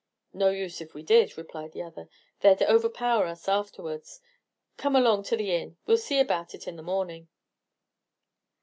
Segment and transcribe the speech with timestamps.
[0.33, 2.09] "No use if we did," replied the other;
[2.39, 4.19] "they'd overpower us afterwards.
[4.75, 7.27] Come along to the inn; we'll see about it in the morning."